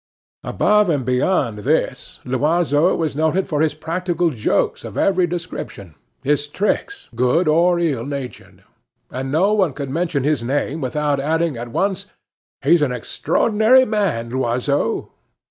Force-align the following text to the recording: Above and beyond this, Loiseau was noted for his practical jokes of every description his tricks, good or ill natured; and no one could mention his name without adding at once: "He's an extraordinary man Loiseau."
Above 0.43 0.89
and 0.89 1.05
beyond 1.05 1.59
this, 1.59 2.19
Loiseau 2.25 2.95
was 2.95 3.15
noted 3.15 3.47
for 3.47 3.61
his 3.61 3.75
practical 3.75 4.31
jokes 4.31 4.83
of 4.83 4.97
every 4.97 5.27
description 5.27 5.93
his 6.23 6.47
tricks, 6.47 7.07
good 7.13 7.47
or 7.47 7.77
ill 7.77 8.03
natured; 8.03 8.63
and 9.11 9.31
no 9.31 9.53
one 9.53 9.73
could 9.73 9.91
mention 9.91 10.23
his 10.23 10.41
name 10.41 10.81
without 10.81 11.19
adding 11.19 11.55
at 11.55 11.67
once: 11.67 12.07
"He's 12.63 12.81
an 12.81 12.91
extraordinary 12.91 13.85
man 13.85 14.31
Loiseau." 14.31 15.11